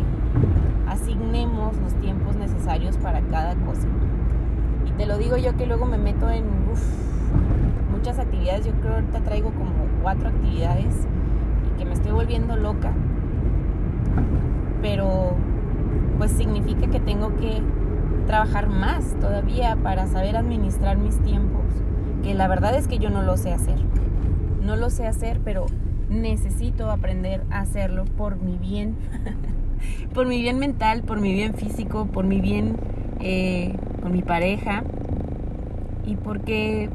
asignemos 0.89 1.77
los 1.77 1.95
tiempos 2.01 2.37
necesarios 2.37 2.97
para 2.97 3.21
cada 3.21 3.55
cosa. 3.55 3.87
Y 4.87 4.91
te 4.93 5.07
lo 5.07 5.19
digo 5.19 5.37
yo 5.37 5.57
que 5.57 5.67
luego 5.67 5.87
me 5.87 5.99
meto 5.99 6.29
en 6.31 6.45
muchas 7.93 8.19
actividades, 8.19 8.67
yo 8.67 8.73
creo 8.73 8.83
que 8.83 8.95
ahorita 8.95 9.21
traigo 9.21 9.51
como 9.51 9.71
cuatro 10.03 10.29
actividades 10.29 11.07
y 11.69 11.79
que 11.79 11.85
me 11.85 11.93
estoy 11.93 12.13
volviendo 12.13 12.57
loca. 12.57 12.93
Pero 14.81 15.37
pues 16.19 16.33
significa 16.33 16.89
que 16.89 16.99
tengo 16.99 17.37
que 17.37 17.63
trabajar 18.27 18.69
más 18.69 19.19
todavía 19.21 19.77
para 19.77 20.07
saber 20.07 20.37
administrar 20.37 20.97
mis 20.99 21.19
tiempos, 21.23 21.65
que 22.23 22.35
la 22.35 22.49
verdad 22.49 22.77
es 22.77 22.89
que 22.89 22.99
yo 22.99 23.11
no 23.11 23.23
lo 23.23 23.37
sé 23.37 23.53
hacer 23.53 23.79
no 24.63 24.77
lo 24.77 24.91
sé 24.91 25.07
hacer, 25.07 25.41
pero 25.45 25.67
necesito 26.09 26.91
aprender 26.91 27.43
a 27.51 27.61
hacerlo 27.61 28.05
por 28.05 28.37
mi 28.37 28.57
bien, 28.57 28.97
por 30.15 30.27
mi 30.27 30.41
bien 30.41 30.59
mental, 30.59 31.03
por 31.03 31.21
mi 31.21 31.33
bien 31.33 31.55
físico, 31.55 32.07
por 32.07 32.25
mi 32.25 32.41
bien 32.41 32.77
eh, 33.21 33.75
con 34.03 34.13
mi 34.13 34.23
pareja 34.23 34.85
y 36.07 36.17
porque 36.17 36.91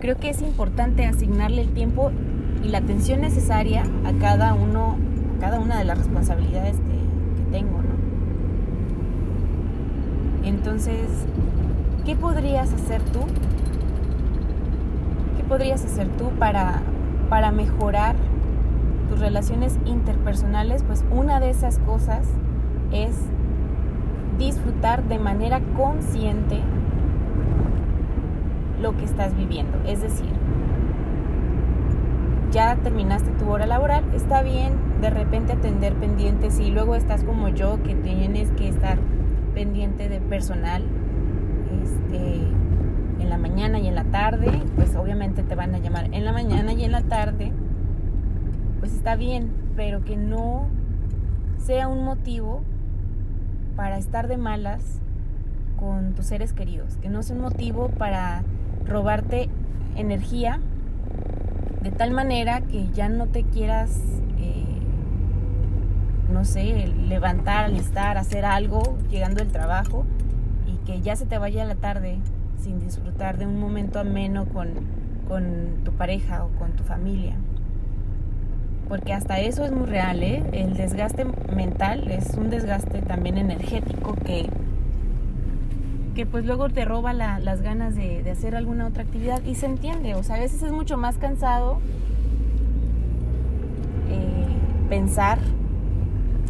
creo 0.00 0.16
que 0.18 0.30
es 0.30 0.42
importante 0.42 1.04
asignarle 1.04 1.62
el 1.62 1.70
tiempo 1.70 2.10
y 2.64 2.68
la 2.68 2.78
atención 2.78 3.20
necesaria 3.20 3.84
a 4.04 4.12
cada 4.14 4.54
uno, 4.54 4.96
a 5.36 5.40
cada 5.40 5.60
una 5.60 5.78
de 5.78 5.84
las 5.84 5.98
responsabilidades 5.98 6.76
que, 6.76 6.98
tengo. 7.50 7.87
Entonces, 10.48 11.08
¿qué 12.04 12.16
podrías 12.16 12.72
hacer 12.72 13.02
tú 13.02 13.20
podrías 15.48 15.84
hacer 15.84 16.06
tú 16.18 16.28
para, 16.38 16.82
para 17.28 17.50
mejorar 17.50 18.14
tus 19.08 19.18
relaciones 19.18 19.78
interpersonales? 19.86 20.84
Pues 20.84 21.04
una 21.10 21.40
de 21.40 21.50
esas 21.50 21.78
cosas 21.80 22.26
es 22.92 23.16
disfrutar 24.38 25.02
de 25.04 25.18
manera 25.18 25.60
consciente 25.76 26.60
lo 28.80 28.96
que 28.96 29.04
estás 29.04 29.36
viviendo. 29.36 29.78
Es 29.86 30.02
decir, 30.02 30.30
ya 32.52 32.76
terminaste 32.76 33.30
tu 33.32 33.50
hora 33.50 33.66
laboral, 33.66 34.04
está 34.14 34.42
bien 34.42 34.74
de 35.00 35.10
repente 35.10 35.52
atender 35.52 35.94
pendientes 35.94 36.60
y 36.60 36.70
luego 36.70 36.94
estás 36.94 37.24
como 37.24 37.48
yo 37.48 37.82
que 37.82 37.94
tienes 37.94 38.50
que 38.52 38.68
estar 38.68 38.98
pendiente 39.58 40.08
de 40.08 40.20
personal. 40.20 40.84
Este, 41.82 42.36
en 43.20 43.28
la 43.28 43.38
mañana 43.38 43.80
y 43.80 43.88
en 43.88 43.96
la 43.96 44.04
tarde, 44.04 44.62
pues 44.76 44.94
obviamente 44.94 45.42
te 45.42 45.56
van 45.56 45.74
a 45.74 45.78
llamar 45.78 46.14
en 46.14 46.24
la 46.24 46.30
mañana 46.30 46.72
y 46.74 46.84
en 46.84 46.92
la 46.92 47.02
tarde, 47.02 47.50
pues 48.78 48.94
está 48.94 49.16
bien, 49.16 49.50
pero 49.74 50.04
que 50.04 50.16
no 50.16 50.68
sea 51.58 51.88
un 51.88 52.04
motivo 52.04 52.62
para 53.74 53.98
estar 53.98 54.28
de 54.28 54.36
malas 54.36 55.00
con 55.76 56.14
tus 56.14 56.26
seres 56.26 56.52
queridos, 56.52 56.96
que 56.98 57.08
no 57.08 57.24
sea 57.24 57.34
un 57.34 57.42
motivo 57.42 57.88
para 57.88 58.44
robarte 58.86 59.48
energía 59.96 60.60
de 61.82 61.90
tal 61.90 62.12
manera 62.12 62.60
que 62.60 62.86
ya 62.92 63.08
no 63.08 63.26
te 63.26 63.42
quieras, 63.42 64.00
eh, 64.38 64.67
no 66.32 66.44
sé, 66.44 66.86
levantar, 67.08 67.64
alistar, 67.66 68.18
hacer 68.18 68.44
algo 68.44 68.96
llegando 69.10 69.42
del 69.42 69.50
trabajo 69.50 70.04
y 70.66 70.76
que 70.86 71.00
ya 71.00 71.16
se 71.16 71.26
te 71.26 71.38
vaya 71.38 71.64
la 71.64 71.74
tarde 71.74 72.18
sin 72.62 72.80
disfrutar 72.80 73.38
de 73.38 73.46
un 73.46 73.58
momento 73.58 73.98
ameno 73.98 74.46
con, 74.46 74.68
con 75.26 75.84
tu 75.84 75.92
pareja 75.92 76.44
o 76.44 76.48
con 76.58 76.72
tu 76.72 76.84
familia. 76.84 77.34
Porque 78.88 79.12
hasta 79.12 79.38
eso 79.40 79.64
es 79.64 79.72
muy 79.72 79.86
real, 79.86 80.22
¿eh? 80.22 80.42
El 80.52 80.74
desgaste 80.74 81.26
mental 81.54 82.10
es 82.10 82.34
un 82.36 82.48
desgaste 82.50 83.02
también 83.02 83.36
energético 83.36 84.14
que, 84.14 84.48
que 86.14 86.26
pues 86.26 86.46
luego 86.46 86.70
te 86.70 86.84
roba 86.84 87.12
las 87.12 87.62
ganas 87.62 87.94
de, 87.94 88.22
de, 88.22 88.30
hacer 88.30 88.56
alguna 88.56 88.86
otra 88.86 89.02
actividad 89.02 89.42
y 89.44 89.54
se 89.56 89.66
entiende, 89.66 90.14
o 90.14 90.22
sea, 90.22 90.36
a 90.36 90.40
veces 90.40 90.62
es 90.62 90.72
mucho 90.72 90.96
más 90.96 91.16
cansado 91.18 91.80
eh, 94.10 94.46
pensar 94.88 95.38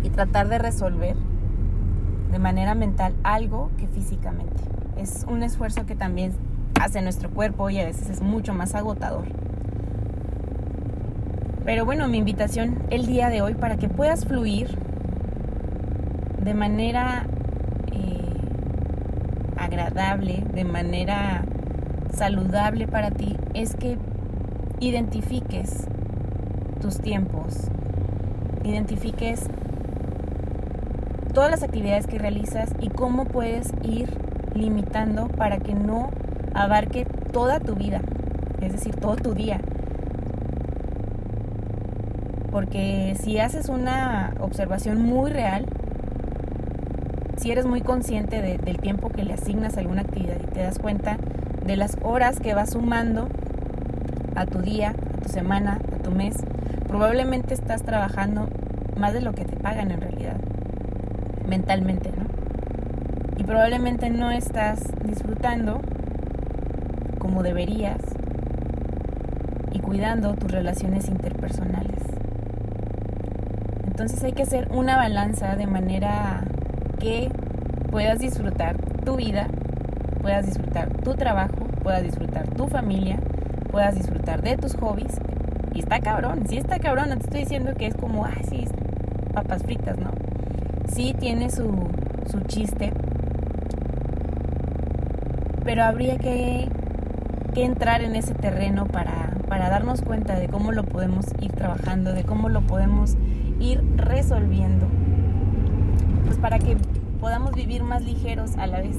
y 0.03 0.11
tratar 0.11 0.49
de 0.49 0.59
resolver 0.59 1.17
de 2.31 2.39
manera 2.39 2.75
mental 2.75 3.15
algo 3.23 3.71
que 3.79 3.87
físicamente 3.89 4.79
es 4.99 5.25
un 5.29 5.43
esfuerzo 5.43 5.87
que 5.87 5.95
también 5.95 6.33
hace 6.81 7.03
nuestro 7.03 7.31
cuerpo 7.31 7.71
y 7.71 7.79
a 7.79 7.85
veces 7.85 8.11
es 8.11 8.21
mucho 8.21 8.53
más 8.53 8.75
agotador. 8.75 9.25
Pero 11.65 11.85
bueno, 11.85 12.09
mi 12.09 12.19
invitación 12.19 12.79
el 12.91 13.07
día 13.07 13.29
de 13.29 13.43
hoy 13.43 13.55
para 13.55 13.77
que 13.77 13.89
puedas 13.89 14.25
fluir 14.25 14.77
de 16.43 16.55
manera 16.55 17.27
eh, 17.93 18.19
agradable, 19.57 20.45
de 20.55 20.65
manera 20.65 21.45
saludable 22.13 22.89
para 22.89 23.11
ti, 23.11 23.37
es 23.55 23.75
que 23.77 23.99
identifiques 24.81 25.87
tus 26.81 26.99
tiempos, 27.01 27.69
identifiques 28.65 29.49
todas 31.33 31.51
las 31.51 31.63
actividades 31.63 32.07
que 32.07 32.19
realizas 32.19 32.71
y 32.81 32.89
cómo 32.89 33.25
puedes 33.25 33.73
ir 33.83 34.09
limitando 34.55 35.29
para 35.29 35.59
que 35.59 35.75
no 35.75 36.11
abarque 36.55 37.07
toda 37.33 37.61
tu 37.61 37.75
vida, 37.75 38.01
es 38.61 38.73
decir, 38.73 38.97
todo 38.97 39.17
tu 39.17 39.35
día. 39.35 39.61
Porque 42.51 43.17
si 43.21 43.39
haces 43.39 43.69
una 43.69 44.35
observación 44.41 45.01
muy 45.01 45.31
real, 45.31 45.67
si 47.37 47.53
eres 47.53 47.67
muy 47.67 47.83
consciente 47.83 48.43
del 48.43 48.79
tiempo 48.79 49.11
que 49.11 49.23
le 49.23 49.35
asignas 49.35 49.77
a 49.77 49.81
alguna 49.81 50.03
actividad 50.03 50.37
y 50.43 50.47
te 50.47 50.61
das 50.61 50.79
cuenta 50.79 51.19
de 51.65 51.77
las 51.77 51.97
horas 52.03 52.41
que 52.41 52.55
vas 52.55 52.71
sumando 52.71 53.29
a 54.35 54.47
tu 54.47 54.61
día, 54.61 54.91
a 54.91 55.23
tu 55.23 55.29
semana, 55.29 55.79
a 55.95 56.03
tu 56.03 56.11
mes, 56.11 56.37
probablemente 56.89 57.55
estás 57.55 57.83
trabajando 57.83 58.49
más 58.97 59.13
de 59.13 59.21
lo 59.21 59.33
que 59.35 59.45
te 59.45 59.57
pagan 59.57 59.91
en 59.91 60.01
realidad, 60.01 60.37
mentalmente, 61.49 62.11
¿no? 62.11 62.27
Y 63.39 63.45
probablemente 63.45 64.11
no 64.11 64.31
estás 64.31 64.81
disfrutando 65.05 65.81
como 67.19 67.43
deberías 67.43 68.01
y 69.73 69.81
cuidando 69.81 70.35
tus 70.35 70.51
relaciones 70.51 71.09
interpersonales. 71.09 72.03
Entonces 73.87 74.23
hay 74.23 74.33
que 74.33 74.43
hacer 74.43 74.69
una 74.73 74.97
balanza 74.97 75.57
de 75.57 75.67
manera 75.67 76.45
que 77.01 77.31
puedas 77.91 78.19
disfrutar 78.19 78.77
tu 79.05 79.17
vida, 79.17 79.49
puedas 80.23 80.47
disfrutar 80.47 80.89
tu 81.03 81.15
trabajo, 81.15 81.67
puedas 81.83 82.03
disfrutar 82.03 82.49
tu 82.49 82.69
familia, 82.69 83.19
puedas 83.71 83.95
disfrutar 83.95 84.43
de 84.43 84.57
tus 84.57 84.75
hobbies. 84.77 85.19
Y 85.75 85.81
está 85.81 86.01
cabrón, 86.01 86.47
sí 86.49 86.59
está 86.59 86.79
cabrón, 86.79 87.09
no 87.09 87.17
te 87.17 87.25
estoy 87.25 87.41
diciendo 87.41 87.75
que 87.75 87.87
es 87.87 87.95
como, 87.95 88.25
ah, 88.25 88.35
sí, 88.49 88.67
papas 89.33 89.63
fritas, 89.63 89.99
¿no? 89.99 90.11
Sí 90.89 91.15
tiene 91.19 91.51
su, 91.51 91.89
su 92.31 92.41
chiste, 92.41 92.93
pero 95.65 95.85
habría 95.85 96.19
que, 96.19 96.69
que 97.55 97.65
entrar 97.65 98.03
en 98.03 98.17
ese 98.17 98.35
terreno 98.35 98.87
para, 98.87 99.37
para 99.49 99.69
darnos 99.69 100.03
cuenta 100.03 100.35
de 100.37 100.49
cómo 100.49 100.73
lo 100.73 100.85
podemos 100.85 101.27
ir 101.41 101.53
trabajando, 101.53 102.13
de 102.13 102.25
cómo 102.25 102.49
lo 102.49 102.63
podemos 102.63 103.17
ir 103.61 103.83
resolviendo, 103.97 104.87
pues 106.25 106.39
para 106.39 106.59
que 106.59 106.77
podamos 107.21 107.55
vivir 107.55 107.83
más 107.83 108.03
ligeros 108.03 108.57
a 108.57 108.67
la 108.67 108.81
vez. 108.81 108.97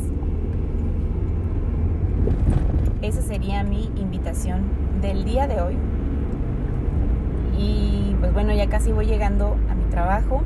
Esa 3.01 3.21
sería 3.21 3.63
mi 3.63 3.85
invitación 3.95 4.61
del 5.01 5.23
día 5.23 5.47
de 5.47 5.61
hoy. 5.61 5.77
Y 7.57 8.15
pues 8.19 8.33
bueno, 8.33 8.53
ya 8.53 8.67
casi 8.67 8.91
voy 8.91 9.05
llegando 9.05 9.57
a 9.69 9.75
mi 9.75 9.83
trabajo. 9.85 10.43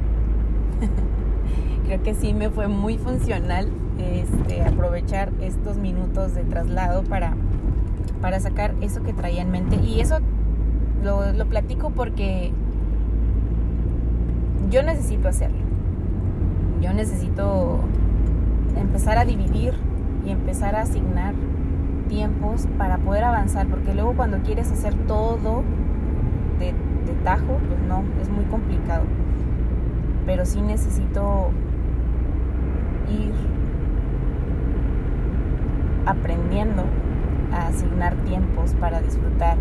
Que 2.01 2.15
sí 2.15 2.33
me 2.33 2.50
fue 2.50 2.67
muy 2.67 2.97
funcional 2.97 3.69
este, 4.00 4.63
aprovechar 4.63 5.31
estos 5.41 5.77
minutos 5.77 6.33
de 6.33 6.43
traslado 6.43 7.03
para, 7.03 7.33
para 8.21 8.39
sacar 8.39 8.73
eso 8.81 9.03
que 9.03 9.13
traía 9.13 9.41
en 9.41 9.51
mente. 9.51 9.75
Y 9.77 10.00
eso 10.00 10.19
lo, 11.03 11.31
lo 11.31 11.45
platico 11.45 11.91
porque 11.91 12.51
yo 14.69 14.83
necesito 14.83 15.27
hacerlo. 15.27 15.59
Yo 16.81 16.93
necesito 16.93 17.79
empezar 18.75 19.17
a 19.17 19.25
dividir 19.25 19.73
y 20.25 20.31
empezar 20.31 20.75
a 20.75 20.81
asignar 20.81 21.33
tiempos 22.07 22.67
para 22.77 22.97
poder 22.97 23.23
avanzar, 23.23 23.67
porque 23.67 23.93
luego 23.93 24.13
cuando 24.13 24.39
quieres 24.39 24.71
hacer 24.71 24.93
todo 25.07 25.63
de, 26.59 26.73
tajo, 27.23 27.57
pues 27.67 27.79
no, 27.88 28.03
es 28.21 28.29
muy 28.29 28.43
complicado. 28.45 29.03
Pero 30.25 30.45
sí 30.45 30.62
necesito 30.62 31.51
ir 33.13 33.34
aprendiendo 36.05 36.84
a 37.51 37.67
asignar 37.67 38.15
tiempos 38.25 38.74
para 38.75 39.01
disfrutar 39.01 39.58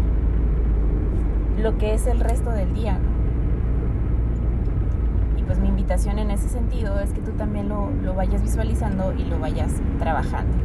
lo 1.58 1.76
que 1.78 1.94
es 1.94 2.06
el 2.06 2.20
resto 2.20 2.50
del 2.50 2.72
día. 2.74 2.98
Y 5.36 5.42
pues 5.42 5.58
mi 5.58 5.68
invitación 5.68 6.18
en 6.18 6.30
ese 6.30 6.48
sentido 6.48 6.98
es 7.00 7.12
que 7.12 7.20
tú 7.20 7.32
también 7.32 7.68
lo, 7.68 7.90
lo 7.90 8.14
vayas 8.14 8.42
visualizando 8.42 9.12
y 9.12 9.24
lo 9.24 9.38
vayas 9.38 9.72
trabajando. 9.98 10.56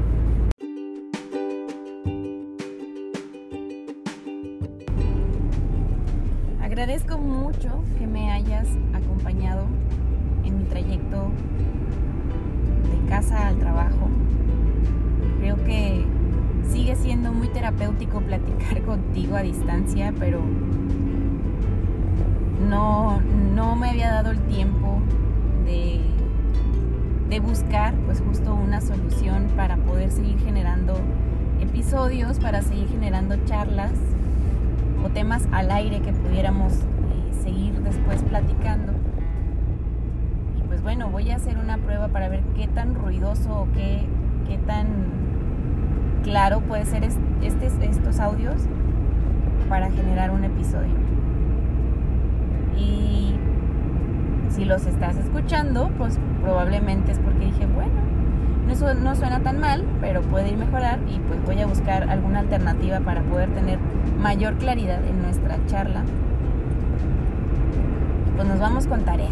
Agradezco 6.61 7.17
mucho 7.17 7.83
que 7.97 8.05
me 8.07 8.31
hayas 8.31 8.67
acompañado 8.93 9.65
en 10.43 10.59
mi 10.59 10.63
trayecto 10.65 11.31
casa 13.07 13.47
al 13.47 13.57
trabajo. 13.57 14.09
Creo 15.39 15.55
que 15.63 16.05
sigue 16.71 16.95
siendo 16.95 17.33
muy 17.33 17.47
terapéutico 17.49 18.21
platicar 18.21 18.81
contigo 18.85 19.35
a 19.35 19.41
distancia, 19.41 20.13
pero 20.19 20.41
no, 22.69 23.21
no 23.55 23.75
me 23.75 23.89
había 23.89 24.11
dado 24.11 24.31
el 24.31 24.41
tiempo 24.41 24.99
de, 25.65 26.01
de 27.29 27.39
buscar 27.39 27.93
pues 28.05 28.21
justo 28.21 28.53
una 28.53 28.81
solución 28.81 29.47
para 29.55 29.77
poder 29.77 30.11
seguir 30.11 30.39
generando 30.39 30.95
episodios, 31.61 32.39
para 32.39 32.61
seguir 32.61 32.87
generando 32.89 33.35
charlas 33.45 33.93
o 35.03 35.09
temas 35.09 35.47
al 35.51 35.71
aire 35.71 36.01
que 36.01 36.11
pudiéramos 36.11 36.73
eh, 36.73 37.43
seguir 37.43 37.73
después 37.81 38.21
platicando. 38.23 38.96
Bueno, 40.87 41.09
voy 41.09 41.29
a 41.31 41.35
hacer 41.35 41.57
una 41.57 41.77
prueba 41.79 42.07
para 42.07 42.29
ver 42.29 42.39
qué 42.55 42.65
tan 42.65 42.95
ruidoso 42.95 43.53
o 43.53 43.67
qué, 43.73 44.05
qué 44.47 44.57
tan 44.57 44.87
claro 46.23 46.61
puede 46.61 46.85
ser 46.85 47.03
este, 47.03 47.65
estos 47.89 48.21
audios 48.21 48.55
para 49.67 49.91
generar 49.91 50.31
un 50.31 50.45
episodio. 50.45 50.93
Y 52.77 53.35
si 54.47 54.63
los 54.63 54.85
estás 54.85 55.17
escuchando, 55.17 55.91
pues 55.97 56.21
probablemente 56.41 57.11
es 57.11 57.19
porque 57.19 57.47
dije, 57.47 57.65
bueno, 57.65 57.99
eso 58.71 58.93
no 58.93 59.13
suena 59.17 59.41
tan 59.41 59.59
mal, 59.59 59.83
pero 59.99 60.21
puede 60.21 60.51
ir 60.51 60.57
mejorar 60.57 60.99
y 61.13 61.19
pues 61.19 61.43
voy 61.43 61.59
a 61.59 61.67
buscar 61.67 62.09
alguna 62.09 62.39
alternativa 62.39 63.01
para 63.01 63.23
poder 63.23 63.49
tener 63.49 63.77
mayor 64.21 64.55
claridad 64.55 65.05
en 65.05 65.21
nuestra 65.21 65.57
charla. 65.65 66.03
Pues 68.37 68.47
nos 68.47 68.59
vamos 68.61 68.87
con 68.87 69.03
tarea. 69.03 69.31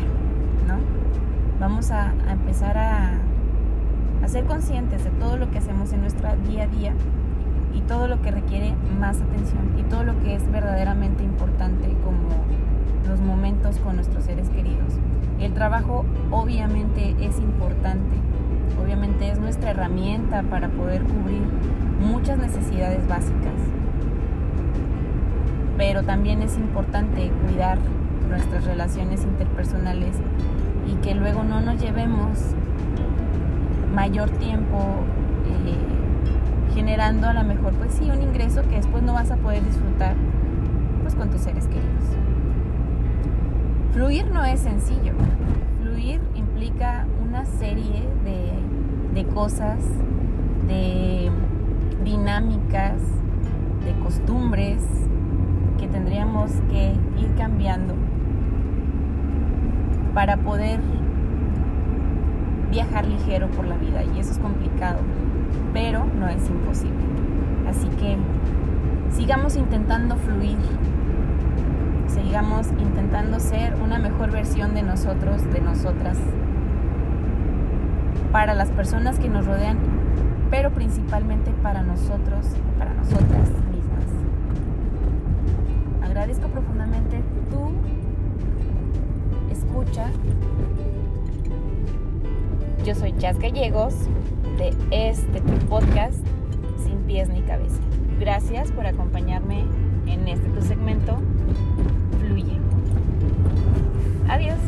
Vamos 1.66 1.90
a, 1.90 2.14
empezar 2.30 2.78
a, 2.78 3.14
a 4.24 4.28
ser 4.28 4.46
conscientes 4.46 5.04
de 5.04 5.10
todo 5.10 5.36
lo 5.36 5.50
que 5.50 5.58
hacemos 5.58 5.92
en 5.94 6.02
nuestro 6.02 6.30
día 6.48 6.66
a 6.66 6.68
día 6.68 6.94
y 7.74 7.82
todo 7.82 8.08
lo 8.08 8.22
que 8.22 8.30
requiere 8.30 8.76
más 9.00 9.20
atención 9.20 9.72
y 9.76 9.82
todo 9.82 10.04
lo 10.04 10.16
que 10.20 10.36
es 10.36 10.48
verdaderamente 10.52 11.24
importante 11.24 11.88
como 12.04 12.30
los 13.10 13.20
momentos 13.20 13.80
con 13.80 13.96
nuestros 13.96 14.26
seres 14.26 14.48
queridos. 14.50 14.94
El 15.40 15.54
trabajo 15.54 16.06
obviamente 16.30 17.16
es 17.20 17.40
importante, 17.40 18.16
obviamente 18.80 19.32
es 19.32 19.40
nuestra 19.40 19.72
herramienta 19.72 20.44
para 20.44 20.70
poder 20.70 21.02
cubrir 21.02 21.42
muchas 22.00 22.38
necesidades 22.38 23.08
básicas, 23.08 23.58
pero 25.80 26.04
también 26.04 26.44
es 26.44 26.58
importante 26.58 27.32
cuidar 27.48 27.80
nuestras 28.30 28.66
relaciones 28.66 29.24
interpersonales 29.24 30.16
y 30.88 30.96
que 30.96 31.16
luego 31.16 31.44
no 31.44 31.62
nos 31.62 31.82
llevemos 31.82 32.56
mayor 33.94 34.30
tiempo 34.32 34.78
eh, 35.66 36.74
generando 36.74 37.28
a 37.28 37.34
lo 37.34 37.44
mejor 37.44 37.74
pues 37.74 37.94
sí 37.94 38.10
un 38.10 38.22
ingreso 38.22 38.62
que 38.64 38.76
después 38.76 39.02
no 39.04 39.14
vas 39.14 39.32
a 39.32 39.38
poder 39.38 39.64
disfrutar 39.64 40.16
pues 41.02 41.16
con 41.16 41.30
tus 41.30 41.42
seres 41.42 41.68
queridos. 41.68 42.04
Fluir 43.94 44.30
no 44.32 44.44
es 44.44 44.60
sencillo. 44.60 45.14
Fluir 45.82 46.20
implica 46.36 47.08
una 47.26 47.46
serie 47.46 48.04
de, 48.26 48.52
de 49.14 49.26
cosas, 49.30 49.80
de 50.68 51.32
dinámicas, 52.04 53.02
de 53.86 53.94
costumbres, 54.04 54.84
que 55.78 55.88
tendríamos 55.88 56.52
que 56.70 56.94
ir 57.18 57.34
cambiando 57.38 57.94
para 60.16 60.38
poder 60.38 60.80
viajar 62.72 63.06
ligero 63.06 63.48
por 63.52 63.68
la 63.68 63.78
vida 63.78 64.04
y 64.04 64.20
eso 64.20 64.32
es 64.32 64.40
complicado, 64.40 65.00
pero 65.74 66.06
no 66.06 66.28
es 66.28 66.50
imposible. 66.50 67.06
Así 67.70 67.88
que 67.90 68.18
sigamos 69.12 69.56
intentando 69.56 70.16
fluir, 70.16 70.58
sigamos 72.08 72.72
intentando 72.80 73.40
ser 73.40 73.76
una 73.84 74.00
mejor 74.00 74.32
versión 74.32 74.74
de 74.74 74.82
nosotros, 74.82 75.44
de 75.54 75.62
nosotras, 75.62 76.18
para 78.32 78.56
las 78.56 78.72
personas 78.72 79.20
que 79.20 79.30
nos 79.30 79.46
rodean, 79.46 79.78
pero 80.50 80.72
principalmente 80.72 81.52
para 81.62 81.84
nosotros, 81.84 82.48
para 82.80 82.96
nosotras 82.96 83.50
agradezco 86.16 86.48
profundamente 86.48 87.22
tu 87.52 88.05
Yo 92.86 92.96
soy 92.96 93.14
Chas 93.18 93.38
Gallegos 93.40 93.94
de 94.58 94.74
este 94.92 95.42
tu 95.42 95.54
podcast 95.68 96.26
Sin 96.82 97.00
pies 97.00 97.28
ni 97.28 97.42
cabeza. 97.42 97.82
Gracias 98.18 98.72
por 98.72 98.88
acompañarme 98.88 99.66
en 100.08 100.30
este 100.30 100.48
tu 100.48 100.62
segmento. 100.62 101.18
Fluye. 102.22 102.58
Adiós. 104.30 104.60